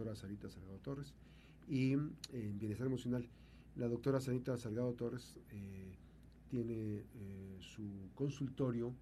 doctora 0.00 0.16
Sarita 0.16 0.48
Salgado 0.48 0.78
Torres. 0.78 1.12
Y 1.68 1.92
en 1.92 2.16
bienestar 2.58 2.86
emocional, 2.86 3.28
la 3.76 3.86
doctora 3.86 4.18
Sarita 4.20 4.56
Salgado 4.56 4.94
Torres 4.94 5.36
tiene 6.48 7.04
su 7.60 8.08
consultorio 8.14 8.94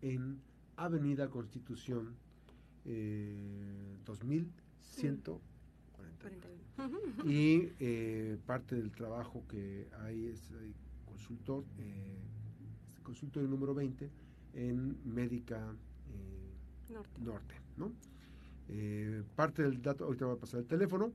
en 0.00 0.40
Avenida 0.76 1.28
Constitución 1.28 2.14
2141. 2.84 5.40
Y 7.26 7.66
parte 8.46 8.76
del 8.76 8.92
trabajo 8.92 9.42
que 9.48 9.88
hay 10.02 10.26
es 10.26 10.52
consultor, 11.04 11.64
eh, 11.78 12.20
consultorio 13.02 13.48
número 13.48 13.74
20 13.74 14.08
en 14.54 14.96
Médica 15.04 15.74
Norte. 17.20 17.54
¿no? 17.76 17.90
Eh, 18.68 19.22
parte 19.36 19.62
del 19.62 19.80
dato, 19.82 20.04
ahorita 20.04 20.26
va 20.26 20.34
a 20.34 20.38
pasar 20.38 20.60
el 20.60 20.66
teléfono, 20.66 21.12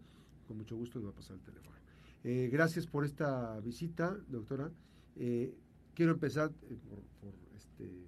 con 0.48 0.57
mucho 0.57 0.75
gusto 0.75 0.99
le 0.99 1.05
va 1.05 1.12
a 1.12 1.16
pasar 1.16 1.38
el 1.38 1.41
teléfono. 1.41 1.75
Eh, 2.23 2.49
gracias 2.52 2.85
por 2.85 3.05
esta 3.05 3.59
visita, 3.62 4.17
doctora. 4.27 4.72
Eh, 5.16 5.55
quiero 5.94 6.12
empezar 6.12 6.52
por, 6.52 7.34
este, 7.55 8.08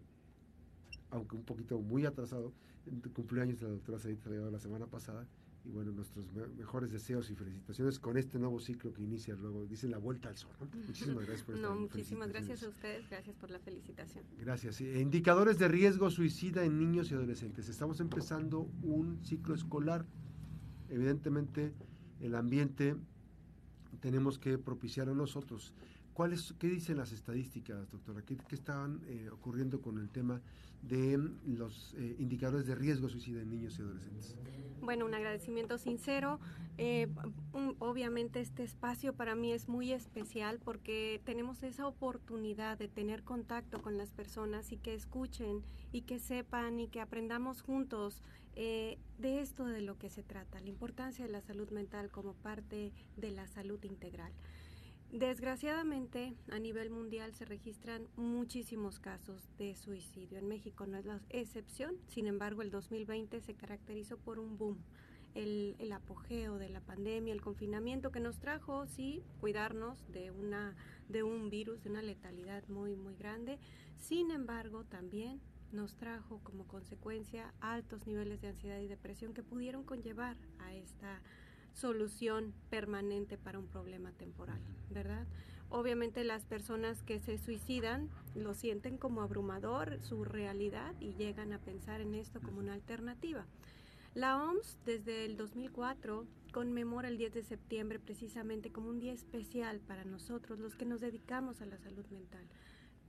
aunque 1.09 1.35
un 1.35 1.43
poquito 1.43 1.79
muy 1.79 2.05
atrasado, 2.05 2.53
cumpleaños 3.13 3.59
de 3.59 3.67
la 3.67 3.73
doctora 3.73 3.99
Said 3.99 4.17
la 4.51 4.59
semana 4.59 4.87
pasada 4.87 5.27
y 5.63 5.69
bueno, 5.69 5.91
nuestros 5.91 6.31
mejores 6.57 6.91
deseos 6.91 7.29
y 7.29 7.35
felicitaciones 7.35 7.99
con 7.99 8.17
este 8.17 8.39
nuevo 8.39 8.59
ciclo 8.59 8.93
que 8.93 9.03
inicia 9.03 9.35
luego, 9.35 9.65
dice 9.65 9.87
la 9.87 9.99
vuelta 9.99 10.29
al 10.29 10.37
sol. 10.37 10.51
Muchísimas 10.87 11.25
gracias 11.25 11.43
por 11.43 11.55
No, 11.59 11.75
muchísimas 11.75 12.29
gracias 12.29 12.63
a 12.63 12.69
ustedes, 12.69 13.09
gracias 13.09 13.35
por 13.35 13.51
la 13.51 13.59
felicitación. 13.59 14.23
Gracias. 14.39 14.81
Indicadores 14.81 15.59
de 15.59 15.67
riesgo 15.67 16.09
suicida 16.09 16.63
en 16.65 16.79
niños 16.79 17.11
y 17.11 17.13
adolescentes. 17.13 17.69
Estamos 17.69 17.99
empezando 17.99 18.69
un 18.81 19.23
ciclo 19.23 19.53
escolar. 19.53 20.05
Evidentemente, 20.89 21.73
el 22.19 22.35
ambiente 22.35 22.95
tenemos 23.99 24.39
que 24.39 24.57
propiciar 24.57 25.09
a 25.09 25.13
nosotros. 25.13 25.73
¿Cuáles, 26.13 26.53
¿Qué 26.59 26.67
dicen 26.67 26.97
las 26.97 27.13
estadísticas, 27.13 27.89
doctora? 27.89 28.21
¿Qué, 28.23 28.35
qué 28.35 28.55
estaban 28.55 29.01
eh, 29.07 29.29
ocurriendo 29.31 29.81
con 29.81 29.97
el 29.97 30.09
tema 30.09 30.41
de 30.81 31.17
los 31.45 31.93
eh, 31.97 32.15
indicadores 32.19 32.65
de 32.67 32.75
riesgo 32.75 33.07
suicida 33.07 33.41
en 33.41 33.49
niños 33.49 33.77
y 33.79 33.81
adolescentes? 33.81 34.35
Bueno, 34.81 35.05
un 35.05 35.13
agradecimiento 35.13 35.77
sincero. 35.77 36.39
Eh, 36.77 37.07
obviamente 37.79 38.41
este 38.41 38.63
espacio 38.63 39.13
para 39.13 39.35
mí 39.35 39.53
es 39.53 39.69
muy 39.69 39.93
especial 39.93 40.59
porque 40.59 41.21
tenemos 41.23 41.63
esa 41.63 41.87
oportunidad 41.87 42.77
de 42.77 42.87
tener 42.89 43.23
contacto 43.23 43.81
con 43.81 43.97
las 43.97 44.11
personas 44.11 44.71
y 44.71 44.77
que 44.77 44.93
escuchen 44.93 45.61
y 45.93 46.01
que 46.01 46.19
sepan 46.19 46.79
y 46.79 46.87
que 46.87 46.99
aprendamos 46.99 47.61
juntos 47.61 48.21
de 48.53 48.97
esto 49.21 49.65
de 49.65 49.81
lo 49.81 49.97
que 49.97 50.09
se 50.09 50.23
trata, 50.23 50.59
la 50.59 50.67
importancia 50.67 51.25
de 51.25 51.31
la 51.31 51.41
salud 51.41 51.69
mental 51.71 52.11
como 52.11 52.33
parte 52.33 52.91
de 53.15 53.31
la 53.31 53.47
salud 53.47 53.81
integral. 53.85 54.33
Desgraciadamente, 55.11 56.33
a 56.51 56.57
nivel 56.57 56.89
mundial 56.89 57.33
se 57.33 57.43
registran 57.43 58.07
muchísimos 58.15 58.97
casos 59.01 59.49
de 59.57 59.75
suicidio. 59.75 60.37
En 60.37 60.47
México 60.47 60.85
no 60.85 60.97
es 60.97 61.05
la 61.05 61.19
excepción, 61.29 61.97
sin 62.07 62.27
embargo, 62.27 62.61
el 62.61 62.71
2020 62.71 63.41
se 63.41 63.53
caracterizó 63.53 64.17
por 64.17 64.39
un 64.39 64.57
boom. 64.57 64.77
El, 65.35 65.75
apogeo 65.91 66.57
de 66.57 66.69
la 66.69 66.79
pandemia, 66.79 67.33
el 67.33 67.41
confinamiento 67.41 68.11
que 68.11 68.21
nos 68.21 68.39
trajo, 68.39 68.87
sí, 68.87 69.21
cuidarnos 69.41 70.09
de, 70.13 70.31
una, 70.31 70.77
de 71.09 71.23
un 71.23 71.49
virus, 71.49 71.83
de 71.83 71.89
una 71.89 72.01
letalidad 72.01 72.65
muy, 72.69 72.95
muy 72.95 73.15
grande. 73.15 73.59
Sin 73.97 74.31
embargo, 74.31 74.85
también 74.85 75.41
nos 75.73 75.97
trajo 75.97 76.39
como 76.43 76.67
consecuencia 76.67 77.53
altos 77.59 78.07
niveles 78.07 78.41
de 78.41 78.49
ansiedad 78.49 78.79
y 78.79 78.87
depresión 78.87 79.33
que 79.33 79.43
pudieron 79.43 79.83
conllevar 79.83 80.37
a 80.59 80.73
esta 80.73 81.21
solución 81.73 82.53
permanente 82.69 83.37
para 83.37 83.59
un 83.59 83.67
problema 83.67 84.11
temporal, 84.11 84.59
¿verdad? 84.89 85.27
Obviamente 85.69 86.25
las 86.25 86.43
personas 86.45 87.01
que 87.01 87.19
se 87.21 87.37
suicidan 87.37 88.09
lo 88.35 88.53
sienten 88.53 88.97
como 88.97 89.21
abrumador 89.21 89.99
su 90.01 90.25
realidad 90.25 90.93
y 90.99 91.13
llegan 91.13 91.53
a 91.53 91.59
pensar 91.59 92.01
en 92.01 92.13
esto 92.13 92.41
como 92.41 92.59
una 92.59 92.73
alternativa. 92.73 93.45
La 94.13 94.43
OMS 94.43 94.77
desde 94.85 95.23
el 95.23 95.37
2004 95.37 96.25
conmemora 96.51 97.07
el 97.07 97.17
10 97.17 97.33
de 97.33 97.43
septiembre 97.43 97.99
precisamente 97.99 98.69
como 98.69 98.89
un 98.89 98.99
día 98.99 99.13
especial 99.13 99.79
para 99.79 100.03
nosotros, 100.03 100.59
los 100.59 100.75
que 100.75 100.85
nos 100.85 100.99
dedicamos 100.99 101.61
a 101.61 101.65
la 101.65 101.77
salud 101.77 102.05
mental. 102.07 102.45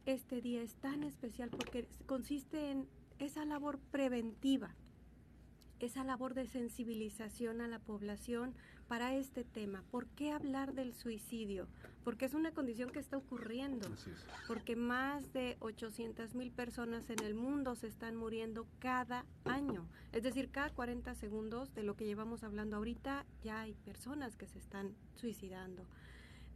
Este 0.07 0.41
día 0.41 0.63
es 0.63 0.77
tan 0.77 1.03
especial 1.03 1.51
porque 1.51 1.89
consiste 2.07 2.71
en 2.71 2.87
esa 3.19 3.45
labor 3.45 3.81
preventiva 3.91 4.73
esa 5.83 6.05
labor 6.05 6.35
de 6.35 6.47
sensibilización 6.47 7.61
a 7.61 7.67
la 7.67 7.81
población 7.81 8.55
para 8.87 9.17
este 9.17 9.43
tema. 9.43 9.83
¿Por 9.91 10.07
qué 10.07 10.31
hablar 10.31 10.75
del 10.75 10.95
suicidio? 10.95 11.67
Porque 12.05 12.25
es 12.25 12.35
una 12.35 12.53
condición 12.53 12.91
que 12.91 13.01
está 13.01 13.17
ocurriendo. 13.17 13.89
Porque 14.47 14.77
más 14.77 15.33
de 15.33 15.57
800 15.59 16.37
mil 16.37 16.53
personas 16.53 17.11
en 17.11 17.25
el 17.25 17.35
mundo 17.35 17.75
se 17.75 17.89
están 17.89 18.17
muriendo 18.17 18.67
cada 18.79 19.27
año. 19.45 19.89
Es 20.13 20.23
decir, 20.23 20.51
cada 20.51 20.71
40 20.71 21.15
segundos 21.17 21.75
de 21.75 21.83
lo 21.83 21.97
que 21.97 22.07
llevamos 22.07 22.45
hablando 22.45 22.77
ahorita, 22.77 23.27
ya 23.43 23.63
hay 23.63 23.75
personas 23.75 24.37
que 24.37 24.47
se 24.47 24.59
están 24.59 24.95
suicidando. 25.17 25.85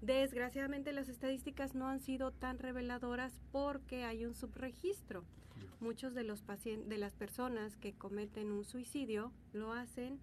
Desgraciadamente 0.03 0.93
las 0.93 1.09
estadísticas 1.09 1.75
no 1.75 1.89
han 1.89 2.01
sido 2.01 2.31
tan 2.31 2.59
reveladoras 2.59 3.41
porque 3.53 4.05
hay 4.05 4.27
un 4.27 4.35
subregistro 4.35 5.25
muchos 5.81 6.15
de 6.15 6.25
los 6.25 6.43
pacientes, 6.43 6.89
de 6.89 6.99
las 6.99 7.15
personas 7.15 7.77
que 7.77 7.93
cometen 7.93 8.51
un 8.51 8.65
suicidio 8.65 9.33
lo 9.53 9.73
hacen 9.73 10.19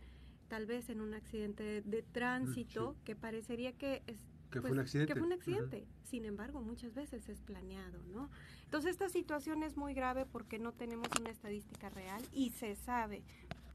tal 0.47 0.65
vez 0.65 0.89
en 0.89 1.01
un 1.01 1.13
accidente 1.13 1.81
de, 1.81 2.03
tránsito 2.03 2.95
que 3.03 3.15
parecería 3.15 3.73
que 3.73 4.03
es 4.07 4.17
que 4.51 4.61
fue 4.61 4.69
un 4.69 4.75
pues, 4.75 4.85
accidente. 4.85 5.13
Que 5.13 5.19
fue 5.19 5.27
un 5.27 5.33
accidente. 5.33 5.87
Sin 6.03 6.25
embargo, 6.25 6.61
muchas 6.61 6.93
veces 6.93 7.27
es 7.27 7.41
planeado, 7.41 8.03
¿no? 8.11 8.29
Entonces, 8.65 8.91
esta 8.91 9.09
situación 9.09 9.63
es 9.63 9.77
muy 9.77 9.95
grave 9.95 10.27
porque 10.27 10.59
no 10.59 10.73
tenemos 10.73 11.07
una 11.19 11.31
estadística 11.31 11.89
real 11.89 12.21
y 12.31 12.51
se 12.51 12.75
sabe 12.75 13.23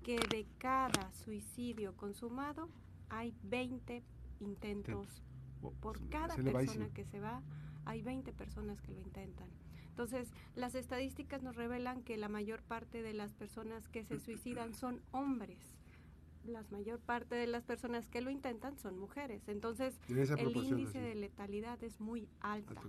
que 0.05 0.21
de 0.31 0.47
cada 0.59 1.13
suicidio 1.15 1.97
consumado 1.97 2.69
hay 3.09 3.35
20 3.43 4.05
intentos. 4.39 5.25
Por 5.61 6.09
cada 6.09 6.37
persona 6.37 6.89
que 6.91 7.05
se 7.05 7.21
va, 7.21 7.43
hay 7.85 8.03
20 8.03 8.33
personas 8.33 8.81
que 8.81 8.93
lo 8.93 9.01
intentan. 9.01 9.49
Entonces, 9.99 10.31
las 10.55 10.77
estadísticas 10.77 11.43
nos 11.43 11.57
revelan 11.57 12.05
que 12.05 12.17
la 12.17 12.29
mayor 12.29 12.63
parte 12.63 13.03
de 13.03 13.15
las 13.15 13.33
personas 13.33 13.89
que 13.89 14.05
se 14.05 14.21
suicidan 14.21 14.73
son 14.73 15.03
hombres. 15.11 15.59
La 16.45 16.63
mayor 16.71 17.01
parte 17.01 17.35
de 17.35 17.49
las 17.49 17.65
personas 17.65 18.07
que 18.09 18.21
lo 18.21 18.31
intentan 18.31 18.79
son 18.79 18.97
mujeres. 18.97 19.49
Entonces, 19.49 19.99
el 20.09 20.57
índice 20.57 21.01
de 21.01 21.17
letalidad 21.17 21.83
es 21.83 22.01
muy 22.01 22.29
alto. 22.41 22.81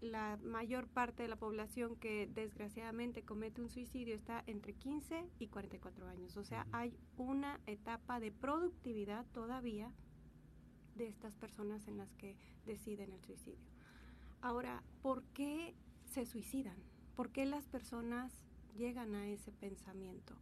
La 0.00 0.38
mayor 0.42 0.86
parte 0.86 1.24
de 1.24 1.28
la 1.28 1.36
población 1.36 1.96
que 1.96 2.28
desgraciadamente 2.32 3.22
comete 3.22 3.60
un 3.60 3.68
suicidio 3.68 4.14
está 4.14 4.44
entre 4.46 4.74
15 4.74 5.24
y 5.40 5.48
44 5.48 6.06
años. 6.06 6.36
O 6.36 6.44
sea, 6.44 6.66
hay 6.70 6.96
una 7.16 7.58
etapa 7.66 8.20
de 8.20 8.30
productividad 8.30 9.26
todavía 9.32 9.92
de 10.96 11.08
estas 11.08 11.36
personas 11.36 11.86
en 11.88 11.98
las 11.98 12.12
que 12.14 12.36
deciden 12.66 13.12
el 13.12 13.22
suicidio. 13.24 13.58
Ahora, 14.40 14.82
¿por 15.02 15.22
qué 15.34 15.74
se 16.04 16.26
suicidan? 16.26 16.76
¿Por 17.14 17.30
qué 17.30 17.46
las 17.46 17.66
personas 17.66 18.32
llegan 18.76 19.14
a 19.14 19.28
ese 19.28 19.52
pensamiento? 19.52 20.34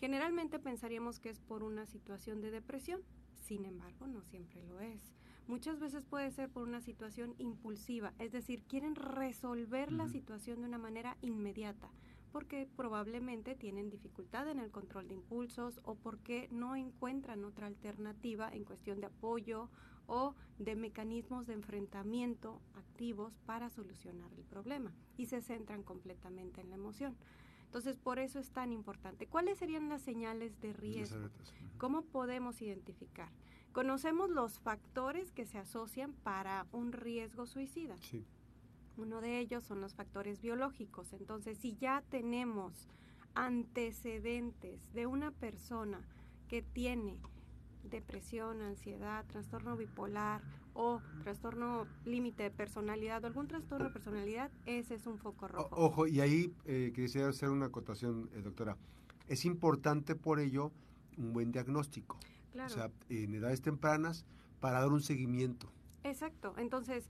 Generalmente 0.00 0.58
pensaríamos 0.58 1.20
que 1.20 1.30
es 1.30 1.40
por 1.40 1.62
una 1.62 1.86
situación 1.86 2.40
de 2.40 2.50
depresión, 2.50 3.00
sin 3.34 3.64
embargo 3.64 4.06
no 4.06 4.22
siempre 4.22 4.62
lo 4.64 4.80
es. 4.80 5.14
Muchas 5.46 5.78
veces 5.78 6.04
puede 6.04 6.30
ser 6.30 6.48
por 6.48 6.66
una 6.66 6.80
situación 6.80 7.34
impulsiva, 7.38 8.14
es 8.18 8.32
decir, 8.32 8.62
quieren 8.64 8.94
resolver 8.94 9.92
la 9.92 10.08
situación 10.08 10.60
de 10.60 10.68
una 10.68 10.78
manera 10.78 11.18
inmediata, 11.20 11.90
porque 12.32 12.66
probablemente 12.76 13.54
tienen 13.54 13.90
dificultad 13.90 14.48
en 14.48 14.58
el 14.58 14.70
control 14.70 15.06
de 15.06 15.14
impulsos 15.14 15.80
o 15.84 15.94
porque 15.94 16.48
no 16.50 16.74
encuentran 16.76 17.44
otra 17.44 17.66
alternativa 17.66 18.48
en 18.52 18.64
cuestión 18.64 19.00
de 19.00 19.06
apoyo 19.06 19.68
o 20.06 20.34
de 20.58 20.76
mecanismos 20.76 21.46
de 21.46 21.54
enfrentamiento 21.54 22.60
activos 22.74 23.38
para 23.46 23.70
solucionar 23.70 24.32
el 24.34 24.44
problema 24.44 24.92
y 25.16 25.26
se 25.26 25.40
centran 25.40 25.82
completamente 25.82 26.60
en 26.60 26.70
la 26.70 26.76
emoción. 26.76 27.16
Entonces, 27.66 27.98
por 27.98 28.20
eso 28.20 28.38
es 28.38 28.50
tan 28.50 28.72
importante. 28.72 29.26
¿Cuáles 29.26 29.58
serían 29.58 29.88
las 29.88 30.02
señales 30.02 30.60
de 30.60 30.72
riesgo? 30.72 31.28
¿Cómo 31.76 32.02
podemos 32.02 32.62
identificar? 32.62 33.30
Conocemos 33.72 34.30
los 34.30 34.60
factores 34.60 35.32
que 35.32 35.44
se 35.44 35.58
asocian 35.58 36.12
para 36.12 36.68
un 36.70 36.92
riesgo 36.92 37.46
suicida. 37.46 37.96
Uno 38.96 39.20
de 39.20 39.40
ellos 39.40 39.64
son 39.64 39.80
los 39.80 39.94
factores 39.94 40.40
biológicos. 40.40 41.12
Entonces, 41.12 41.58
si 41.58 41.74
ya 41.74 42.04
tenemos 42.08 42.88
antecedentes 43.34 44.92
de 44.92 45.06
una 45.08 45.32
persona 45.32 46.00
que 46.46 46.62
tiene 46.62 47.18
depresión, 47.90 48.60
ansiedad, 48.62 49.24
trastorno 49.26 49.76
bipolar 49.76 50.42
o 50.74 51.00
trastorno 51.22 51.86
límite 52.04 52.44
de 52.44 52.50
personalidad 52.50 53.22
o 53.24 53.26
algún 53.26 53.46
trastorno 53.46 53.86
de 53.86 53.92
personalidad, 53.92 54.50
ese 54.66 54.94
es 54.94 55.06
un 55.06 55.18
foco 55.18 55.48
rojo. 55.48 55.68
ojo, 55.70 56.06
y 56.06 56.20
ahí 56.20 56.52
eh, 56.64 56.92
quisiera 56.94 57.28
hacer 57.28 57.50
una 57.50 57.66
acotación, 57.66 58.28
eh, 58.34 58.42
doctora. 58.42 58.76
Es 59.28 59.44
importante 59.44 60.14
por 60.16 60.40
ello 60.40 60.72
un 61.16 61.32
buen 61.32 61.52
diagnóstico. 61.52 62.18
O 62.54 62.68
sea, 62.68 62.90
en 63.08 63.34
edades 63.34 63.62
tempranas 63.62 64.24
para 64.60 64.80
dar 64.80 64.92
un 64.92 65.02
seguimiento. 65.02 65.72
Exacto. 66.04 66.54
Entonces, 66.56 67.08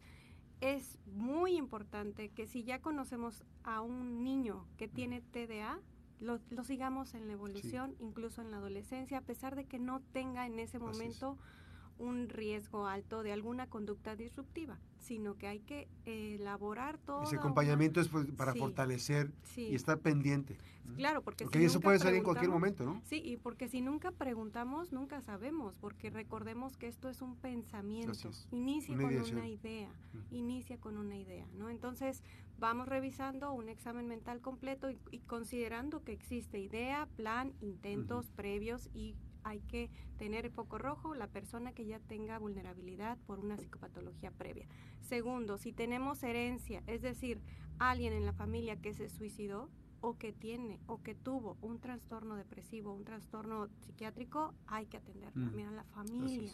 es 0.61 0.99
muy 1.06 1.56
importante 1.56 2.31
que 2.31 2.47
si 2.47 2.65
ya 2.65 2.81
conocemos 2.81 3.44
a 3.62 3.82
un 3.82 4.25
niño 4.25 4.67
que 4.79 4.88
tiene 4.88 5.20
TDA, 5.20 5.79
lo, 6.20 6.38
sigamos 6.64 7.14
en 7.14 7.26
la 7.26 7.34
evolución, 7.34 7.94
incluso 7.99 8.43
en 8.43 8.50
la 8.50 8.58
adolescencia, 8.58 9.19
a 9.19 9.22
pesar 9.22 9.56
de 9.56 9.64
que 9.64 9.78
no 9.78 10.00
tenga 10.12 10.46
en 10.46 10.58
ese 10.58 10.78
momento 10.78 11.38
un 11.99 12.29
riesgo 12.29 12.87
alto 12.87 13.23
de 13.23 13.32
alguna 13.32 13.67
conducta 13.67 14.17
disruptiva, 14.17 14.79
sino 14.99 15.37
que 15.37 15.46
hay 15.46 15.61
que 15.61 15.88
elaborar 16.05 16.99
todo. 16.99 17.23
Ese 17.23 17.37
acompañamiento 17.37 18.00
es 18.00 18.08
pues, 18.08 18.26
para 18.32 18.55
fortalecer 18.55 19.31
y 19.56 19.75
estar 19.75 19.99
pendiente. 19.99 20.58
Claro, 20.96 21.23
porque, 21.23 21.46
eso 21.64 21.81
puede 21.81 21.99
salir 21.99 22.19
en 22.19 22.25
cualquier 22.25 22.50
momento, 22.50 22.85
¿no? 22.85 23.00
Sí, 23.05 23.20
y 23.25 23.37
porque 23.37 23.69
si 23.69 23.81
nunca 23.81 24.11
preguntamos, 24.11 24.93
nunca 24.93 25.20
sabemos, 25.23 25.75
porque 25.76 26.11
recordemos 26.11 26.76
que 26.76 26.88
esto 26.88 27.08
es 27.08 27.23
un 27.23 27.37
pensamiento. 27.37 28.12
Inicia 28.52 28.96
con 28.96 29.17
una 29.17 29.49
idea, 29.49 29.91
inicia 30.31 30.79
con 30.79 30.99
una 30.99 31.17
idea, 31.17 31.46
¿no? 31.56 31.70
Entonces, 31.70 32.23
vamos 32.58 32.87
revisando 32.87 33.52
un 33.52 33.69
examen 33.69 34.06
mental 34.06 34.41
completo 34.41 34.91
y, 34.91 35.19
considerando 35.20 36.05
que 36.05 36.12
existe 36.12 36.58
idea, 36.58 37.08
plan, 37.17 37.52
intentos 37.61 38.31
previos 38.31 38.91
y 38.94 39.17
hay 39.44 39.61
que 39.61 39.91
tener 40.19 40.46
el 40.46 40.50
foco 40.50 40.79
rojo 40.79 41.14
la 41.14 41.29
persona 41.29 41.73
que 41.73 41.87
ya 41.87 42.00
tenga 42.00 42.38
vulnerabilidad 42.38 43.19
por 43.26 43.38
una 43.38 43.56
psicopatología 43.56 44.31
previa. 44.31 44.67
Segundo, 45.00 45.58
si 45.58 45.73
tenemos 45.73 46.23
herencia, 46.23 46.82
es 46.87 47.02
decir, 47.02 47.41
alguien 47.79 48.12
en 48.12 48.26
la 48.26 48.32
familia 48.32 48.76
que 48.76 48.94
se 48.94 49.08
suicidó 49.08 49.69
o 50.00 50.19
que 50.19 50.32
tiene 50.32 50.79
o 50.87 51.02
que 51.02 51.14
tuvo 51.14 51.56
un 51.62 51.79
trastorno 51.79 52.37
depresivo, 52.37 52.93
un 52.93 53.05
trastorno 53.05 53.69
psiquiátrico, 53.81 54.55
hay 54.67 54.87
que 54.87 54.99
atender 54.99 55.31
mm. 55.35 55.44
también 55.44 55.69
a 55.69 55.73
la 55.73 55.85
familia, 55.85 56.52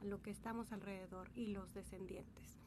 a 0.00 0.04
lo 0.04 0.20
que 0.22 0.30
estamos 0.30 0.72
alrededor 0.72 1.30
y 1.34 1.46
los 1.46 1.72
descendientes. 1.72 2.60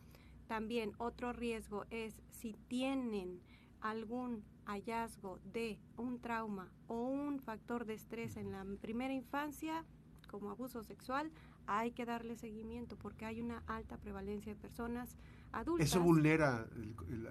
También 0.48 0.94
otro 0.98 1.34
riesgo 1.34 1.86
es 1.90 2.16
si 2.32 2.54
tienen 2.68 3.40
algún 3.84 4.44
hallazgo 4.66 5.40
de 5.44 5.78
un 5.98 6.20
trauma 6.20 6.72
o 6.88 7.04
un 7.04 7.40
factor 7.40 7.86
de 7.86 7.94
estrés 7.94 8.38
en 8.38 8.52
la 8.52 8.66
primera 8.82 9.14
infancia, 9.14 9.86
como 10.32 10.50
abuso 10.50 10.84
sexual, 10.84 11.32
hay 11.68 11.92
que 11.92 12.06
darle 12.06 12.38
seguimiento 12.38 12.98
porque 12.98 13.26
hay 13.26 13.42
una 13.42 13.62
alta 13.68 13.98
prevalencia 13.98 14.54
de 14.54 14.60
personas 14.60 15.18
adultas. 15.52 15.88
Eso 15.88 16.02
vulnera 16.02 16.68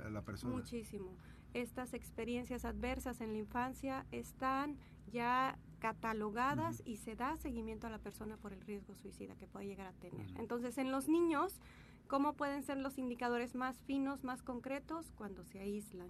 a 0.05 0.11
la 0.11 0.23
persona. 0.23 0.55
Muchísimo. 0.55 1.11
Estas 1.55 1.95
experiencias 1.95 2.65
adversas 2.65 3.21
en 3.21 3.33
la 3.33 3.39
infancia 3.39 4.07
están 4.11 4.77
ya 5.11 5.59
catalogadas 5.81 6.83
y 6.85 6.99
se 6.99 7.17
da 7.17 7.37
seguimiento 7.39 7.87
a 7.87 7.91
la 7.91 7.99
persona 7.99 8.37
por 8.37 8.53
el 8.53 8.61
riesgo 8.61 8.95
suicida 8.95 9.37
que 9.37 9.47
puede 9.47 9.67
llegar 9.67 9.87
a 9.87 9.93
tener. 9.93 10.27
Entonces, 10.39 10.79
en 10.79 10.93
los 10.93 11.09
niños, 11.09 11.61
¿cómo 12.09 12.35
pueden 12.35 12.63
ser 12.63 12.77
los 12.77 12.99
indicadores 12.99 13.55
más 13.55 13.81
finos, 13.81 14.23
más 14.23 14.43
concretos? 14.43 15.13
Cuando 15.13 15.45
se 15.45 15.59
aíslan 15.59 16.09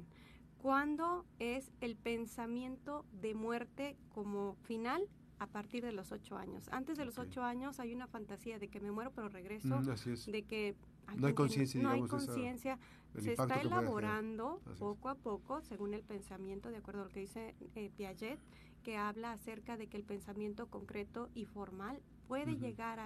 ¿Cuándo 0.62 1.26
es 1.41 1.73
el 1.81 1.97
pensamiento 1.97 3.05
de 3.20 3.35
muerte 3.35 3.97
como 4.14 4.55
final? 4.62 5.09
A 5.41 5.49
partir 5.49 5.82
de 5.82 5.91
los 5.91 6.12
ocho 6.12 6.37
años. 6.37 6.69
Antes 6.70 6.97
de 6.97 7.05
los 7.05 7.19
ocho 7.19 7.43
años 7.43 7.81
hay 7.81 7.93
una 7.93 8.06
fantasía 8.06 8.61
de 8.61 8.69
que 8.69 8.79
me 8.79 8.93
muero 8.93 9.11
pero 9.12 9.29
regreso, 9.29 9.81
mm, 9.81 10.31
de 10.31 10.43
que 10.44 10.76
no 11.17 11.26
hay 11.26 11.35
conciencia, 11.35 11.82
no 11.82 11.91
hay 11.91 12.03
conciencia. 12.03 12.79
Se 13.19 13.32
está 13.32 13.61
elaborando 13.61 14.61
poco 14.79 15.09
a 15.09 15.17
poco, 15.17 15.61
según 15.62 15.94
el 15.94 16.05
pensamiento, 16.05 16.70
de 16.70 16.76
acuerdo 16.76 17.03
a 17.03 17.05
lo 17.06 17.11
que 17.11 17.20
dice 17.20 17.56
eh, 17.75 17.91
Piaget, 17.97 18.38
que 18.82 18.96
habla 18.96 19.32
acerca 19.32 19.76
de 19.76 19.87
que 19.87 19.96
el 19.96 20.05
pensamiento 20.05 20.69
concreto 20.69 21.31
y 21.34 21.46
formal 21.46 22.00
puede 22.29 22.56
llegar 22.56 22.99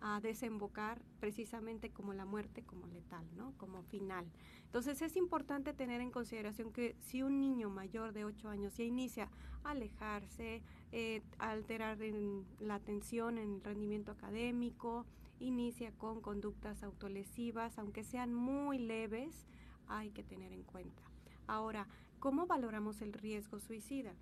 a, 0.00 0.20
desembocar 0.20 1.02
precisamente 1.20 1.90
como 1.90 2.14
la 2.14 2.24
muerte 2.24 2.62
como 2.62 2.86
letal, 2.86 3.24
¿no? 3.36 3.52
Como 3.56 3.82
final. 3.82 4.24
Entonces 4.64 5.02
es 5.02 5.16
importante 5.16 5.72
tener 5.72 6.00
en 6.00 6.10
consideración 6.10 6.72
que 6.72 6.94
si 7.00 7.22
un 7.22 7.40
niño 7.40 7.70
mayor 7.70 8.12
de 8.12 8.24
8 8.24 8.48
años 8.48 8.76
ya 8.76 8.84
inicia 8.84 9.28
a 9.64 9.70
alejarse, 9.70 10.62
eh, 10.92 11.22
a 11.38 11.50
alterar 11.50 11.98
la 12.60 12.76
atención 12.76 13.38
en 13.38 13.54
el 13.54 13.64
rendimiento 13.64 14.12
académico, 14.12 15.06
inicia 15.40 15.90
con 15.92 16.20
conductas 16.20 16.82
autolesivas, 16.82 17.78
aunque 17.78 18.04
sean 18.04 18.32
muy 18.32 18.78
leves, 18.78 19.46
hay 19.88 20.10
que 20.10 20.22
tener 20.22 20.52
en 20.52 20.62
cuenta. 20.62 21.02
Ahora, 21.46 21.88
¿cómo 22.20 22.46
valoramos 22.46 23.00
el 23.02 23.12
riesgo 23.12 23.58
suicida? 23.58 24.14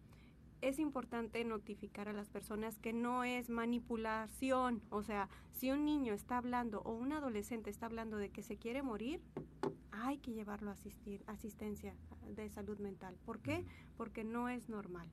Es 0.61 0.79
importante 0.79 1.45
notificar 1.45 2.09
a 2.09 2.13
las 2.13 2.29
personas 2.29 2.79
que 2.79 2.93
no 2.93 3.25
es 3.25 3.51
manipulación. 3.51 4.83
O 4.91 5.03
sea, 5.03 5.29
si 5.53 5.71
un 5.71 5.85
niño 5.85 6.15
está 6.15 6.39
hablando 6.39 6.81
o 6.83 6.93
un 6.93 7.13
adolescente 7.13 7.71
está 7.71 7.87
hablando 7.87 8.17
de 8.17 8.31
que 8.31 8.43
se 8.43 8.57
quiere 8.57 8.83
morir, 8.83 9.21
hay 9.93 10.19
que 10.19 10.33
llevarlo 10.33 10.71
a 10.71 10.75
asistir, 10.75 11.23
asistencia 11.27 11.95
de 12.35 12.49
salud 12.49 12.79
mental. 12.79 13.17
¿Por 13.25 13.41
qué? 13.41 13.65
Porque 13.97 14.25
no 14.25 14.49
es 14.49 14.69
normal. 14.69 15.09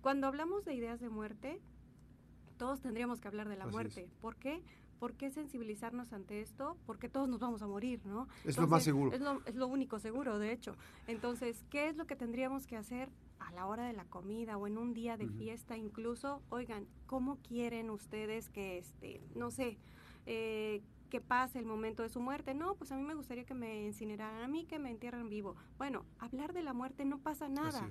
Cuando 0.00 0.26
hablamos 0.26 0.64
de 0.64 0.74
ideas 0.74 1.00
de 1.00 1.08
muerte, 1.08 1.60
todos 2.56 2.80
tendríamos 2.80 3.20
que 3.20 3.28
hablar 3.28 3.48
de 3.48 3.56
la 3.56 3.66
muerte. 3.66 4.08
¿Por 4.20 4.36
qué? 4.36 4.62
¿Por 4.98 5.14
qué 5.14 5.30
sensibilizarnos 5.30 6.12
ante 6.12 6.40
esto? 6.40 6.76
Porque 6.86 7.08
todos 7.08 7.28
nos 7.28 7.40
vamos 7.40 7.62
a 7.62 7.66
morir, 7.66 8.00
¿no? 8.04 8.28
Es 8.44 8.56
lo 8.58 8.66
más 8.66 8.82
seguro. 8.82 9.12
Es 9.12 9.20
lo, 9.20 9.42
es 9.44 9.54
lo 9.54 9.66
único 9.66 9.98
seguro, 9.98 10.38
de 10.38 10.52
hecho. 10.52 10.74
Entonces, 11.06 11.64
¿qué 11.70 11.88
es 11.88 11.96
lo 11.96 12.06
que 12.06 12.16
tendríamos 12.16 12.66
que 12.66 12.76
hacer? 12.76 13.08
a 13.38 13.52
la 13.52 13.66
hora 13.66 13.84
de 13.84 13.92
la 13.92 14.04
comida 14.04 14.56
o 14.56 14.66
en 14.66 14.78
un 14.78 14.94
día 14.94 15.16
de 15.16 15.28
fiesta 15.28 15.76
incluso, 15.76 16.42
oigan, 16.48 16.86
¿cómo 17.06 17.36
quieren 17.36 17.90
ustedes 17.90 18.48
que, 18.48 18.78
este, 18.78 19.20
no 19.34 19.50
sé, 19.50 19.78
eh, 20.26 20.82
que 21.10 21.20
pase 21.20 21.58
el 21.58 21.66
momento 21.66 22.02
de 22.02 22.08
su 22.08 22.20
muerte? 22.20 22.54
No, 22.54 22.74
pues 22.74 22.90
a 22.92 22.96
mí 22.96 23.02
me 23.02 23.14
gustaría 23.14 23.44
que 23.44 23.54
me 23.54 23.84
incineraran, 23.84 24.42
a 24.42 24.48
mí 24.48 24.64
que 24.64 24.78
me 24.78 24.90
entierren 24.90 25.28
vivo. 25.28 25.54
Bueno, 25.78 26.04
hablar 26.18 26.52
de 26.52 26.62
la 26.62 26.72
muerte 26.72 27.04
no 27.04 27.18
pasa 27.18 27.48
nada. 27.48 27.88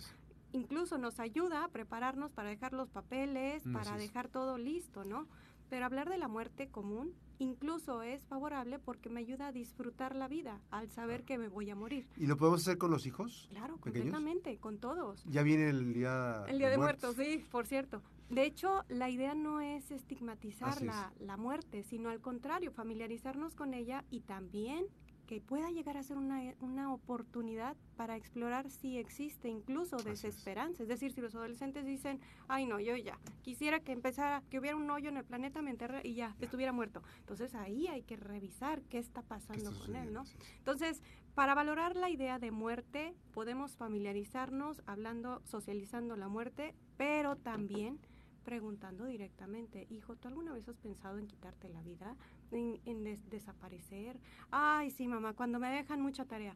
Incluso 0.52 0.98
nos 0.98 1.20
ayuda 1.20 1.64
a 1.64 1.68
prepararnos 1.70 2.32
para 2.32 2.50
dejar 2.50 2.74
los 2.74 2.90
papeles, 2.90 3.64
para 3.74 3.98
dejar 3.98 4.30
todo 4.30 4.58
listo, 4.58 5.04
¿no? 5.04 5.28
Pero 5.70 5.86
hablar 5.86 6.10
de 6.10 6.18
la 6.18 6.28
muerte 6.28 6.68
común 6.68 7.14
incluso 7.40 8.02
es 8.02 8.26
favorable 8.26 8.80
porque 8.80 9.10
me 9.10 9.20
ayuda 9.20 9.48
a 9.48 9.52
disfrutar 9.52 10.16
la 10.16 10.28
vida 10.28 10.62
al 10.72 10.90
saber 10.90 11.24
que 11.24 11.38
me 11.38 11.48
voy 11.48 11.70
a 11.70 11.76
morir. 11.76 12.08
¿Y 12.18 12.28
lo 12.28 12.38
podemos 12.38 12.62
hacer 12.62 12.78
con 12.78 12.92
los 12.92 13.06
hijos? 13.06 13.48
Claro, 13.50 13.78
completamente, 13.78 14.58
con 14.58 14.78
todos. 14.78 15.24
Ya 15.26 15.44
viene 15.44 15.70
el 15.70 15.94
día 15.94 16.46
El 16.48 16.60
día 16.60 16.70
de, 16.70 16.78
muertos. 16.78 17.16
sí, 17.16 17.44
por 17.52 17.68
cierto. 17.68 18.02
De 18.30 18.44
hecho, 18.44 18.84
la 18.90 19.10
idea 19.10 19.36
no 19.36 19.62
es 19.62 19.92
estigmatizar 19.92 20.82
la, 20.82 21.14
la 21.20 21.38
muerte, 21.38 21.84
sino 21.84 22.10
al 22.10 22.22
contrario, 22.22 22.72
familiarizarnos 22.72 23.54
con 23.54 23.74
ella 23.74 24.04
y 24.10 24.22
también 24.22 24.86
que 25.26 25.42
pueda 25.42 25.72
llegar 25.72 25.98
a 25.98 26.04
ser 26.04 26.18
una, 26.18 26.42
una 26.62 26.94
oportunidad 26.94 27.76
para 27.96 28.16
explorar 28.16 28.70
si 28.70 28.98
existe 28.98 29.50
incluso 29.50 29.98
desesperanza. 29.98 30.84
Es. 30.84 30.90
decir, 30.90 31.12
si 31.12 31.22
los 31.22 31.36
adolescentes 31.36 31.86
dicen, 31.86 32.20
ay 32.48 32.66
no, 32.66 32.80
yo 32.80 32.96
ya, 32.96 33.18
quisiera 33.42 33.80
que 33.80 33.92
empezara, 33.92 34.44
que 34.50 34.60
hubiera 34.60 34.78
un 34.78 34.90
hoyo 34.90 35.10
en 35.10 35.18
el 35.18 35.26
planeta, 35.26 35.62
me 35.62 35.72
enterre 35.72 36.02
y 36.04 36.16
ya, 36.16 36.36
estuviera 36.40 36.72
muerto. 36.72 37.02
Entonces 37.20 37.56
ahí 37.56 37.88
hay 37.88 38.04
que 38.04 38.18
revisar 38.18 38.82
qué 38.84 39.00
está 39.00 39.22
pasando 39.22 39.72
con 39.80 39.96
él, 39.96 40.14
¿no? 40.14 40.24
Entonces, 40.58 41.02
para 41.34 41.54
valorar 41.54 41.96
la 41.96 42.10
idea 42.10 42.40
de 42.40 42.52
muerte, 42.52 43.14
podemos 43.34 43.76
familiarizarnos 43.76 44.82
hablando, 44.86 45.42
socializando 45.44 46.16
la 46.16 46.28
muerte, 46.28 46.76
pero 46.98 47.36
también 47.36 48.00
preguntando 48.46 49.06
directamente, 49.06 49.88
hijo, 49.90 50.16
¿tú 50.16 50.28
alguna 50.28 50.54
vez 50.54 50.70
has 50.70 50.78
pensado 50.78 51.18
en 51.18 51.28
quitarte 51.28 51.68
la 51.68 51.82
vida? 51.82 52.16
¿En, 52.52 53.04
desaparecer? 53.30 54.20
Ay, 54.52 54.92
sí, 54.92 55.08
mamá, 55.08 55.34
cuando 55.34 55.60
me 55.60 55.70
dejan 55.70 56.02
mucha 56.02 56.26
tarea. 56.26 56.56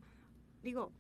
Digo, 0.64 0.92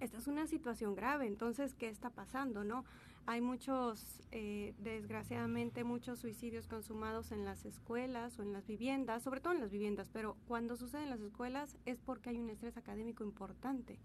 esta 0.00 0.18
es 0.18 0.26
una 0.26 0.46
situación 0.46 0.94
grave, 0.94 1.26
entonces, 1.26 1.74
¿qué 1.74 1.88
está 1.88 2.10
pasando, 2.10 2.64
no? 2.64 2.84
Hay 3.26 3.40
muchos, 3.40 4.22
eh, 4.32 4.74
desgraciadamente, 4.78 5.82
muchos 5.82 6.18
suicidios 6.18 6.66
consumados 6.66 7.32
en 7.32 7.44
las 7.44 7.64
escuelas 7.64 8.38
o 8.38 8.42
en 8.42 8.52
las 8.52 8.66
viviendas, 8.66 9.22
sobre 9.22 9.40
todo 9.40 9.54
en 9.54 9.60
las 9.60 9.70
viviendas, 9.70 10.10
pero 10.10 10.36
cuando 10.46 10.76
sucede 10.76 11.04
en 11.04 11.10
las 11.10 11.20
escuelas 11.20 11.76
es 11.86 12.00
porque 12.00 12.30
hay 12.30 12.38
un 12.38 12.50
estrés 12.50 12.76
académico 12.76 13.24
importante. 13.24 13.98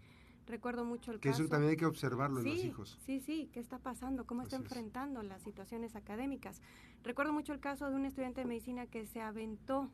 Recuerdo 0.46 0.84
mucho 0.84 1.12
el 1.12 1.20
que 1.20 1.28
eso 1.28 1.46
también 1.48 1.70
hay 1.70 1.76
que 1.76 1.86
observarlo 1.86 2.40
en 2.40 2.46
los 2.46 2.64
hijos. 2.64 2.98
Sí, 3.04 3.20
sí, 3.20 3.48
¿qué 3.52 3.60
está 3.60 3.78
pasando? 3.78 4.26
¿Cómo 4.26 4.42
está 4.42 4.56
enfrentando 4.56 5.22
las 5.22 5.42
situaciones 5.42 5.94
académicas? 5.96 6.60
Recuerdo 7.04 7.32
mucho 7.32 7.52
el 7.52 7.60
caso 7.60 7.88
de 7.88 7.94
un 7.94 8.04
estudiante 8.04 8.40
de 8.40 8.46
medicina 8.46 8.86
que 8.86 9.06
se 9.06 9.20
aventó 9.20 9.90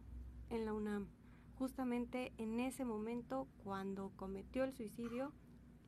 en 0.50 0.64
la 0.64 0.72
UNAM. 0.72 1.08
Justamente 1.58 2.32
en 2.38 2.60
ese 2.60 2.84
momento, 2.84 3.48
cuando 3.64 4.12
cometió 4.16 4.64
el 4.64 4.72
suicidio, 4.72 5.32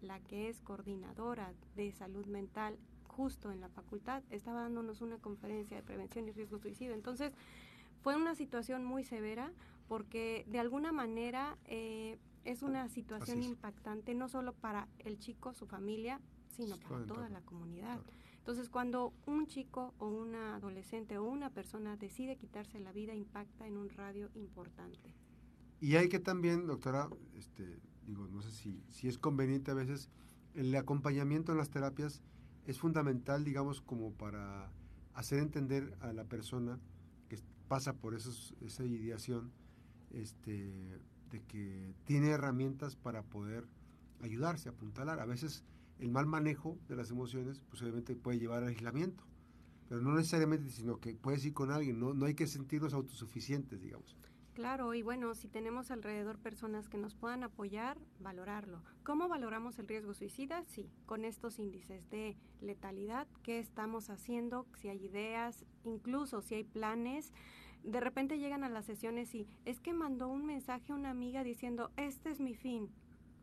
la 0.01 0.21
que 0.21 0.49
es 0.49 0.61
coordinadora 0.61 1.53
de 1.77 1.93
salud 1.93 2.27
mental 2.27 2.79
justo 3.07 3.51
en 3.51 3.61
la 3.61 3.69
facultad, 3.69 4.23
estaba 4.31 4.63
dándonos 4.63 5.01
una 5.01 5.19
conferencia 5.19 5.77
de 5.77 5.83
prevención 5.83 6.29
y 6.29 6.33
riesgo 6.33 6.59
suicidio. 6.59 6.95
Entonces, 6.95 7.33
fue 8.03 8.17
una 8.17 8.35
situación 8.35 8.85
muy 8.85 9.05
severa 9.05 9.53
porque 9.89 10.45
de 10.49 10.61
alguna 10.61 10.93
manera 10.93 11.59
eh, 11.65 12.19
es 12.51 12.63
una 12.63 12.89
situación 12.89 13.43
impactante 13.43 14.15
no 14.15 14.29
solo 14.29 14.55
para 14.55 14.89
el 15.01 15.19
chico, 15.19 15.53
su 15.53 15.67
familia, 15.67 16.21
sino 16.49 16.79
para 16.79 17.05
toda 17.05 17.29
la 17.29 17.43
comunidad. 17.43 18.01
Entonces, 18.39 18.71
cuando 18.71 19.13
un 19.27 19.47
chico 19.47 19.95
o 19.99 20.09
una 20.09 20.57
adolescente 20.57 21.19
o 21.19 21.25
una 21.25 21.51
persona 21.51 21.97
decide 21.99 22.37
quitarse 22.37 22.81
la 22.81 22.93
vida, 22.93 23.15
impacta 23.15 23.67
en 23.67 23.77
un 23.77 23.91
radio 23.91 24.31
importante. 24.35 25.15
Y 25.81 25.97
hay 25.97 26.09
que 26.09 26.19
también, 26.19 26.67
doctora, 26.67 27.11
este, 27.37 27.79
digo, 28.07 28.27
no 28.29 28.41
sé 28.41 28.51
si, 28.51 28.83
si 28.91 29.09
es 29.09 29.19
conveniente 29.19 29.71
a 29.71 29.75
veces, 29.75 30.09
el 30.55 30.75
acompañamiento 30.75 31.53
en 31.53 31.59
las 31.59 31.69
terapias 31.69 32.23
es 32.65 32.79
fundamental, 32.79 33.45
digamos, 33.45 33.83
como 33.83 34.13
para 34.13 34.73
hacer 35.13 35.41
entender 35.41 35.97
a 36.01 36.15
la 36.15 36.25
persona 36.25 36.81
que 37.29 37.39
pasa 37.69 37.93
por 37.93 38.15
esos, 38.15 38.55
esa 38.63 38.85
ideación, 38.85 39.53
este, 40.11 40.99
de 41.31 41.43
que 41.43 41.95
tiene 42.05 42.31
herramientas 42.31 42.97
para 42.97 43.23
poder 43.23 43.65
ayudarse, 44.21 44.69
apuntalar. 44.69 45.21
A 45.21 45.27
veces 45.27 45.65
el 45.99 46.11
mal 46.11 46.27
manejo 46.27 46.79
de 46.89 46.97
las 46.97 47.11
emociones, 47.11 47.63
pues 47.69 47.83
obviamente 47.83 48.15
puede 48.17 48.39
llevar 48.39 48.63
al 48.63 48.69
aislamiento, 48.71 49.25
pero 49.89 50.01
no 50.01 50.15
necesariamente, 50.15 50.71
sino 50.71 51.01
que 51.01 51.15
puedes 51.15 51.45
ir 51.45 51.55
con 51.55 51.71
alguien, 51.71 51.99
no, 51.99 52.15
no 52.15 52.27
hay 52.27 52.35
que 52.35 52.47
sentirnos 52.47 52.95
autosuficientes, 52.95 53.81
digamos. 53.81 54.17
Claro, 54.59 54.93
y 54.93 55.03
bueno, 55.03 55.37
si 55.37 55.47
tenemos 55.47 55.93
alrededor 55.93 56.37
personas 56.41 56.89
que 56.89 56.99
nos 56.99 57.15
puedan 57.15 57.45
apoyar, 57.45 57.97
valorarlo. 58.19 58.83
¿Cómo 59.05 59.29
valoramos 59.29 59.79
el 59.79 59.87
riesgo 59.87 60.15
suicida? 60.15 60.65
Sí, 60.67 60.91
con 61.07 61.25
estos 61.25 61.61
índices 61.61 62.11
de 62.11 62.37
letalidad, 62.61 63.29
qué 63.45 63.61
estamos 63.61 64.11
haciendo, 64.11 64.67
si 64.75 64.89
hay 64.89 65.05
ideas, 65.05 65.65
incluso 65.85 66.43
si 66.43 66.57
hay 66.57 66.65
planes. 66.65 67.33
De 67.85 68.01
repente 68.01 68.39
llegan 68.39 68.65
a 68.65 68.69
las 68.69 68.85
sesiones 68.85 69.35
y 69.35 69.47
es 69.65 69.81
que 69.81 69.93
mandó 69.93 70.29
un 70.29 70.45
mensaje 70.45 70.93
a 70.93 70.95
una 70.95 71.11
amiga 71.11 71.45
diciendo, 71.45 71.91
este 71.97 72.31
es 72.31 72.41
mi 72.41 72.55
fin, 72.55 72.91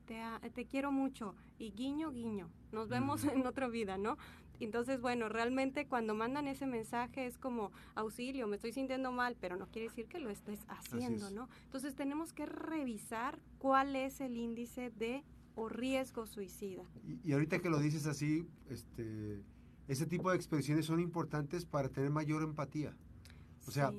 te, 0.05 0.21
te 0.53 0.65
quiero 0.65 0.91
mucho, 0.91 1.35
y 1.57 1.71
guiño, 1.71 2.11
guiño, 2.11 2.49
nos 2.71 2.89
vemos 2.89 3.23
en 3.23 3.45
otra 3.45 3.67
vida, 3.67 3.97
¿no? 3.97 4.17
Entonces, 4.59 5.01
bueno, 5.01 5.27
realmente 5.29 5.87
cuando 5.87 6.13
mandan 6.13 6.47
ese 6.47 6.65
mensaje 6.65 7.25
es 7.25 7.37
como 7.37 7.71
auxilio, 7.95 8.47
me 8.47 8.55
estoy 8.55 8.71
sintiendo 8.71 9.11
mal, 9.11 9.35
pero 9.39 9.57
no 9.57 9.67
quiere 9.67 9.89
decir 9.89 10.07
que 10.07 10.19
lo 10.19 10.29
estés 10.29 10.59
haciendo, 10.67 11.29
¿no? 11.29 11.49
Entonces 11.65 11.95
tenemos 11.95 12.31
que 12.31 12.45
revisar 12.45 13.39
cuál 13.57 13.95
es 13.95 14.21
el 14.21 14.37
índice 14.37 14.91
de 14.91 15.23
o 15.55 15.69
riesgo 15.69 16.25
suicida. 16.25 16.83
Y, 17.23 17.31
ahorita 17.31 17.59
que 17.59 17.69
lo 17.69 17.79
dices 17.79 18.05
así, 18.07 18.47
este, 18.69 19.41
ese 19.87 20.05
tipo 20.05 20.29
de 20.29 20.35
expresiones 20.35 20.85
son 20.85 20.99
importantes 20.99 21.65
para 21.65 21.89
tener 21.89 22.09
mayor 22.09 22.43
empatía. 22.43 22.95
O 23.67 23.71
sea, 23.71 23.93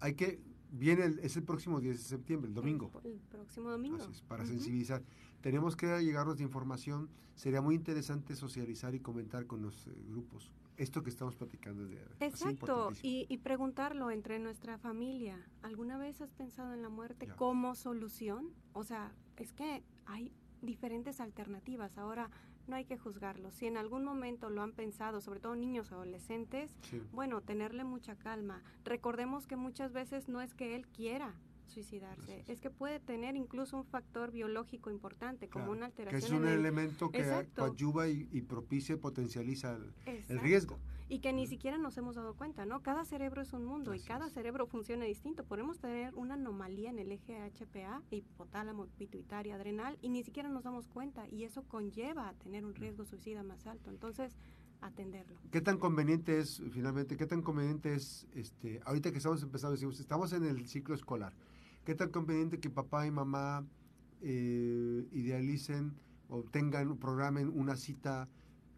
hay 0.00 0.14
que 0.14 0.40
viene 0.70 1.04
el, 1.04 1.18
es 1.20 1.36
el 1.36 1.42
próximo 1.42 1.80
10 1.80 1.96
de 1.96 2.02
septiembre, 2.02 2.48
el 2.48 2.54
domingo. 2.54 2.90
El, 3.04 3.20
próximo 3.30 3.70
domingo. 3.70 3.98
para 4.28 4.44
sensibilizar 4.44 5.02
tenemos 5.40 5.76
que 5.76 5.86
llegarnos 6.02 6.38
de 6.38 6.42
información. 6.42 7.08
Sería 7.34 7.60
muy 7.60 7.74
interesante 7.74 8.34
socializar 8.34 8.94
y 8.94 9.00
comentar 9.00 9.46
con 9.46 9.62
los 9.62 9.86
eh, 9.86 9.90
grupos 10.08 10.50
esto 10.76 11.02
que 11.02 11.10
estamos 11.10 11.34
platicando 11.34 11.86
de 11.86 11.98
Exacto, 12.20 12.92
y, 13.02 13.26
y, 13.28 13.38
preguntarlo 13.38 14.10
entre 14.10 14.38
nuestra 14.38 14.76
familia. 14.76 15.38
¿Alguna 15.62 15.96
vez 15.96 16.20
has 16.20 16.32
pensado 16.32 16.74
en 16.74 16.82
la 16.82 16.88
muerte 16.88 17.26
como 17.28 17.74
solución? 17.74 18.50
O 18.72 18.84
sea, 18.84 19.12
es 19.36 19.52
que 19.52 19.82
hay 20.04 20.32
diferentes 20.66 21.20
alternativas. 21.20 21.96
Ahora 21.98 22.30
no 22.66 22.76
hay 22.76 22.84
que 22.84 22.98
juzgarlo. 22.98 23.50
Si 23.50 23.66
en 23.66 23.76
algún 23.76 24.04
momento 24.04 24.50
lo 24.50 24.62
han 24.62 24.72
pensado, 24.72 25.20
sobre 25.20 25.40
todo 25.40 25.54
niños 25.54 25.92
adolescentes, 25.92 26.76
bueno, 27.12 27.40
tenerle 27.40 27.84
mucha 27.84 28.16
calma. 28.16 28.62
Recordemos 28.84 29.46
que 29.46 29.56
muchas 29.56 29.92
veces 29.92 30.28
no 30.28 30.42
es 30.42 30.54
que 30.54 30.74
él 30.74 30.86
quiera, 30.88 31.34
suicidarse. 31.66 32.44
Es 32.46 32.60
que 32.60 32.70
puede 32.70 33.00
tener 33.00 33.36
incluso 33.36 33.76
un 33.76 33.84
factor 33.84 34.30
biológico 34.30 34.90
importante, 34.90 35.48
como 35.48 35.72
una 35.72 35.86
alteración. 35.86 36.20
Que 36.20 36.26
es 36.26 36.32
un 36.32 36.48
elemento 36.48 37.10
que 37.10 37.22
ayuda 37.56 38.08
y, 38.08 38.28
y, 38.32 38.42
propicia, 38.42 38.96
potencializa 38.98 39.78
el, 40.06 40.40
riesgo. 40.40 40.78
Y 41.08 41.20
que 41.20 41.32
ni 41.32 41.46
siquiera 41.46 41.78
nos 41.78 41.96
hemos 41.98 42.16
dado 42.16 42.34
cuenta, 42.34 42.66
¿no? 42.66 42.82
Cada 42.82 43.04
cerebro 43.04 43.42
es 43.42 43.52
un 43.52 43.64
mundo 43.64 43.94
y 43.94 44.00
cada 44.00 44.28
cerebro 44.28 44.66
funciona 44.66 45.04
distinto. 45.04 45.44
Podemos 45.44 45.78
tener 45.78 46.14
una 46.14 46.34
anomalía 46.34 46.90
en 46.90 46.98
el 46.98 47.12
eje 47.12 47.38
HPA, 47.38 48.02
hipotálamo, 48.10 48.86
pituitaria, 48.98 49.54
adrenal, 49.54 49.96
y 50.02 50.08
ni 50.08 50.24
siquiera 50.24 50.48
nos 50.48 50.64
damos 50.64 50.88
cuenta. 50.88 51.28
Y 51.28 51.44
eso 51.44 51.62
conlleva 51.62 52.28
a 52.28 52.34
tener 52.34 52.64
un 52.64 52.74
riesgo 52.74 53.04
suicida 53.04 53.44
más 53.44 53.66
alto. 53.66 53.90
Entonces, 53.90 54.36
atenderlo. 54.80 55.38
¿Qué 55.52 55.60
tan 55.60 55.78
conveniente 55.78 56.38
es, 56.38 56.60
finalmente, 56.72 57.16
qué 57.16 57.26
tan 57.26 57.42
conveniente 57.42 57.94
es, 57.94 58.26
este, 58.34 58.80
ahorita 58.84 59.12
que 59.12 59.18
estamos 59.18 59.42
empezando, 59.42 59.72
decimos, 59.72 60.00
estamos 60.00 60.32
en 60.32 60.44
el 60.44 60.66
ciclo 60.66 60.94
escolar, 60.94 61.32
¿Qué 61.86 61.94
tan 61.94 62.10
conveniente 62.10 62.58
que 62.58 62.68
papá 62.68 63.06
y 63.06 63.12
mamá 63.12 63.64
eh, 64.20 65.06
idealicen 65.12 65.94
o 66.28 66.42
tengan, 66.42 66.96
programen 66.96 67.48
una 67.48 67.76
cita 67.76 68.28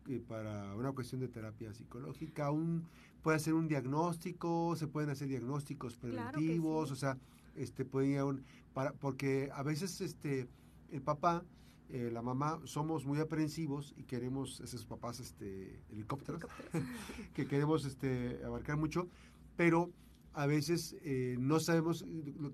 eh, 0.08 0.20
para 0.26 0.74
una 0.74 0.92
cuestión 0.92 1.20
de 1.20 1.28
terapia 1.28 1.72
psicológica? 1.72 2.50
Un, 2.50 2.84
puede 3.22 3.36
hacer 3.36 3.54
un 3.54 3.68
diagnóstico, 3.68 4.74
se 4.76 4.86
pueden 4.86 5.10
hacer 5.10 5.28
diagnósticos 5.28 5.96
preventivos, 5.96 6.90
o 6.90 6.96
sea, 6.96 7.18
este 7.54 7.84
puede 7.84 8.22
un, 8.22 8.44
para, 8.72 8.92
porque 8.92 9.50
a 9.52 9.62
veces 9.62 10.00
este 10.00 10.48
el 10.90 11.02
papá 11.02 11.44
eh, 11.90 12.10
la 12.12 12.22
mamá 12.22 12.60
somos 12.64 13.04
muy 13.04 13.18
aprensivos 13.18 13.94
y 13.96 14.04
queremos 14.04 14.60
esos 14.60 14.84
papás 14.84 15.20
este 15.20 15.82
helicópteros, 15.90 16.42
que 17.34 17.46
queremos 17.46 17.84
este 17.84 18.42
abarcar 18.44 18.76
mucho 18.76 19.08
pero 19.58 19.90
a 20.34 20.46
veces 20.46 20.96
eh, 21.02 21.34
no 21.36 21.58
sabemos, 21.58 22.04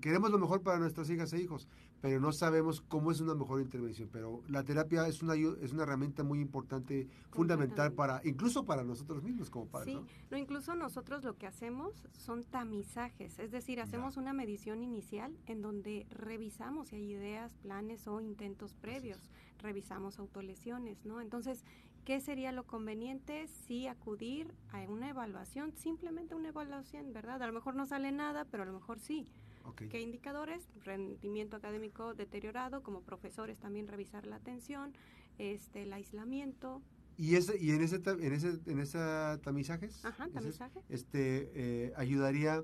queremos 0.01 0.31
lo 0.31 0.39
mejor 0.39 0.63
para 0.63 0.79
nuestras 0.79 1.07
hijas 1.11 1.31
e 1.33 1.39
hijos, 1.39 1.67
pero 2.05 2.19
no 2.19 2.31
sabemos 2.31 2.81
cómo 2.81 3.09
es 3.09 3.19
una 3.19 3.33
mejor 3.33 3.59
intervención. 3.59 4.07
Pero 4.13 4.43
la 4.47 4.63
terapia 4.63 5.07
es 5.07 5.23
una, 5.23 5.33
es 5.33 5.73
una 5.73 5.81
herramienta 5.81 6.21
muy 6.21 6.39
importante, 6.39 7.07
fundamental 7.31 7.93
para, 7.93 8.21
incluso 8.23 8.63
para 8.63 8.83
nosotros 8.83 9.23
mismos 9.23 9.49
como 9.49 9.65
padres. 9.65 9.95
Sí, 9.95 10.05
¿no? 10.29 10.37
incluso 10.37 10.75
nosotros 10.75 11.23
lo 11.23 11.35
que 11.35 11.47
hacemos 11.47 12.07
son 12.15 12.43
tamizajes, 12.43 13.39
es 13.39 13.49
decir, 13.49 13.81
hacemos 13.81 14.17
una 14.17 14.33
medición 14.33 14.83
inicial 14.83 15.35
en 15.47 15.63
donde 15.63 16.05
revisamos 16.11 16.89
si 16.89 16.97
hay 16.97 17.11
ideas, 17.13 17.55
planes 17.55 18.07
o 18.07 18.21
intentos 18.21 18.75
previos, 18.75 19.31
revisamos 19.57 20.19
autolesiones, 20.19 21.03
¿no? 21.05 21.21
Entonces, 21.21 21.63
¿Qué 22.05 22.21
sería 22.21 22.51
lo 22.51 22.67
conveniente? 22.67 23.47
Sí, 23.47 23.87
acudir 23.87 24.53
a 24.71 24.81
una 24.81 25.09
evaluación, 25.09 25.73
simplemente 25.75 26.35
una 26.35 26.49
evaluación, 26.49 27.13
¿verdad? 27.13 27.41
A 27.41 27.47
lo 27.47 27.53
mejor 27.53 27.73
no 27.73 27.87
sale 27.87 28.11
nada, 28.11 28.45
pero 28.45 28.61
a 28.61 28.67
lo 28.67 28.73
mejor 28.73 28.99
sí. 28.99 29.27
¿Qué 29.73 30.01
indicadores? 30.01 30.67
Rendimiento 30.83 31.57
académico 31.57 32.13
deteriorado, 32.13 32.83
como 32.83 33.01
profesores 33.01 33.59
también 33.59 33.87
revisar 33.87 34.25
la 34.25 34.37
atención, 34.37 34.93
este, 35.37 35.83
el 35.83 35.93
aislamiento. 35.93 36.81
¿Y, 37.17 37.35
ese, 37.35 37.57
y 37.57 37.71
en 37.71 37.81
ese 37.81 37.95
en 38.05 38.33
ese 38.33 38.59
en 38.65 38.79
esa 38.79 39.39
tamizajes? 39.41 40.03
Ajá, 40.03 40.27
tamizaje. 40.29 40.81
este, 40.89 41.51
eh, 41.53 41.93
ayudaría 41.95 42.63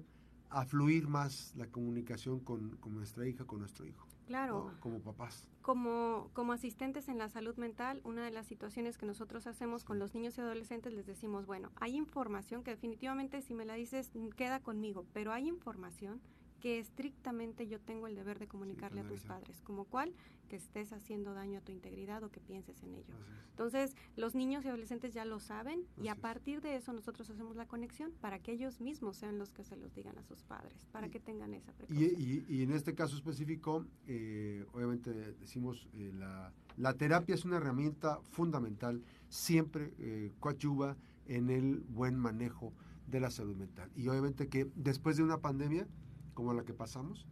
a 0.49 0.65
fluir 0.65 1.07
más 1.07 1.53
la 1.55 1.67
comunicación 1.67 2.41
con, 2.41 2.75
con 2.77 2.93
nuestra 2.93 3.25
hija, 3.27 3.45
con 3.45 3.59
nuestro 3.59 3.85
hijo. 3.85 4.05
Claro. 4.27 4.71
Como 4.79 5.01
papás. 5.01 5.47
Como, 5.61 6.29
como 6.33 6.53
asistentes 6.53 7.09
en 7.09 7.17
la 7.17 7.29
salud 7.29 7.55
mental, 7.57 8.01
una 8.03 8.23
de 8.23 8.31
las 8.31 8.47
situaciones 8.47 8.97
que 8.97 9.05
nosotros 9.05 9.45
hacemos 9.45 9.83
con 9.83 9.99
los 9.99 10.13
niños 10.13 10.37
y 10.37 10.41
adolescentes 10.41 10.93
les 10.93 11.05
decimos, 11.05 11.45
bueno, 11.45 11.69
hay 11.75 11.95
información 11.95 12.63
que 12.63 12.71
definitivamente 12.71 13.41
si 13.41 13.53
me 13.53 13.65
la 13.65 13.73
dices 13.73 14.11
queda 14.35 14.61
conmigo, 14.61 15.05
pero 15.13 15.33
hay 15.33 15.47
información 15.47 16.21
que 16.61 16.79
estrictamente 16.79 17.67
yo 17.67 17.79
tengo 17.79 18.07
el 18.07 18.15
deber 18.15 18.39
de 18.39 18.47
comunicarle 18.47 19.01
a 19.01 19.03
tus 19.03 19.23
padres, 19.23 19.59
como 19.61 19.85
cual 19.85 20.13
que 20.47 20.55
estés 20.55 20.91
haciendo 20.93 21.33
daño 21.33 21.59
a 21.59 21.61
tu 21.61 21.71
integridad 21.71 22.23
o 22.23 22.29
que 22.29 22.39
pienses 22.39 22.83
en 22.83 22.93
ello. 22.93 23.13
Entonces, 23.49 23.95
los 24.17 24.35
niños 24.35 24.65
y 24.65 24.67
adolescentes 24.67 25.13
ya 25.13 25.25
lo 25.25 25.39
saben 25.39 25.85
y 26.01 26.09
a 26.09 26.15
partir 26.15 26.61
de 26.61 26.75
eso 26.75 26.93
nosotros 26.93 27.29
hacemos 27.29 27.55
la 27.55 27.67
conexión 27.67 28.11
para 28.19 28.39
que 28.39 28.51
ellos 28.51 28.81
mismos 28.81 29.17
sean 29.17 29.37
los 29.37 29.53
que 29.53 29.63
se 29.63 29.75
los 29.77 29.93
digan 29.93 30.17
a 30.17 30.23
sus 30.23 30.43
padres, 30.43 30.87
para 30.91 31.09
que 31.09 31.19
tengan 31.19 31.53
esa 31.53 31.71
precaución. 31.71 32.11
Y, 32.49 32.63
en 32.63 32.71
este 32.71 32.93
caso 32.93 33.15
específico, 33.15 33.85
eh, 34.07 34.65
obviamente 34.73 35.13
decimos, 35.13 35.87
eh, 35.93 36.11
la, 36.13 36.51
la, 36.77 36.93
terapia 36.95 37.33
es 37.33 37.45
una 37.45 37.57
herramienta 37.57 38.19
fundamental, 38.31 39.01
siempre 39.29 39.93
eh, 39.99 40.31
coadyuva 40.39 40.97
en 41.27 41.49
el 41.49 41.79
buen 41.79 42.17
manejo 42.17 42.73
de 43.07 43.19
la 43.19 43.31
salud 43.31 43.55
mental. 43.55 43.89
Y 43.95 44.07
obviamente 44.09 44.47
que 44.49 44.69
después 44.75 45.17
de 45.17 45.23
una 45.23 45.37
pandemia, 45.37 45.87
como 46.33 46.53
la 46.53 46.63
que 46.63 46.73
pasamos, 46.73 47.27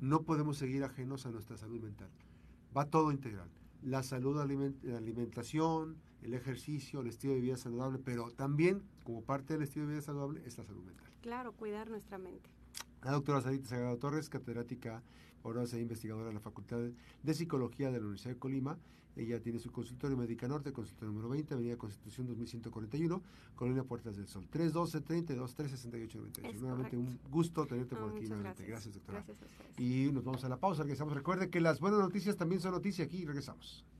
no 0.00 0.22
podemos 0.22 0.58
seguir 0.58 0.84
ajenos 0.84 1.26
a 1.26 1.30
nuestra 1.30 1.56
salud 1.56 1.80
mental. 1.80 2.10
Va 2.76 2.86
todo 2.86 3.10
integral. 3.10 3.48
La 3.82 4.02
salud, 4.02 4.36
la 4.36 4.96
alimentación, 4.96 5.96
el 6.22 6.34
ejercicio, 6.34 7.00
el 7.00 7.06
estilo 7.08 7.34
de 7.34 7.40
vida 7.40 7.56
saludable, 7.56 7.98
pero 7.98 8.30
también 8.32 8.82
como 9.04 9.22
parte 9.22 9.54
del 9.54 9.62
estilo 9.62 9.86
de 9.86 9.92
vida 9.92 10.02
saludable 10.02 10.42
es 10.44 10.58
la 10.58 10.64
salud 10.64 10.84
mental. 10.84 11.08
Claro, 11.22 11.52
cuidar 11.52 11.88
nuestra 11.88 12.18
mente. 12.18 12.50
La 13.02 13.12
doctora 13.12 13.40
Sarita 13.40 13.68
Sagrado 13.68 13.96
Torres, 13.96 14.28
catedrática, 14.28 15.02
ahora 15.44 15.64
e 15.64 15.80
investigadora 15.80 16.28
en 16.28 16.34
la 16.34 16.40
Facultad 16.40 16.78
de 17.22 17.34
Psicología 17.34 17.90
de 17.90 17.98
la 17.98 18.04
Universidad 18.04 18.34
de 18.34 18.38
Colima, 18.38 18.78
ella 19.18 19.40
tiene 19.40 19.58
su 19.58 19.72
consultorio 19.72 20.16
Médica 20.16 20.46
Norte, 20.46 20.72
consultorio 20.72 21.12
número 21.12 21.28
20, 21.30 21.54
Avenida 21.54 21.76
Constitución 21.76 22.28
2141, 22.28 23.20
Colonia 23.56 23.82
Puertas 23.82 24.16
del 24.16 24.28
Sol. 24.28 24.46
312 24.48 25.00
32 25.00 25.54
368 25.54 26.18
98. 26.18 26.60
Nuevamente 26.60 26.96
un 26.96 27.18
gusto 27.28 27.66
tenerte 27.66 27.96
por 27.96 28.10
aquí. 28.10 28.28
Nuevamente. 28.28 28.64
Gracias. 28.64 28.94
doctora. 28.94 29.24
Gracias 29.26 29.38
a 29.42 29.82
y 29.82 30.12
nos 30.12 30.22
vamos 30.22 30.44
a 30.44 30.48
la 30.48 30.56
pausa. 30.56 30.82
Regresamos. 30.84 31.14
Recuerde 31.14 31.50
que 31.50 31.60
las 31.60 31.80
buenas 31.80 31.98
noticias 31.98 32.36
también 32.36 32.60
son 32.60 32.72
noticias 32.72 33.08
aquí. 33.08 33.24
Regresamos. 33.24 33.84